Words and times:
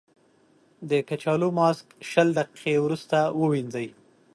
د 0.89 0.91
کچالو 1.09 1.47
ماسک 1.57 1.87
شل 2.09 2.27
دقیقې 2.39 2.75
وروسته 2.81 3.17
ووينځئ. 3.39 3.87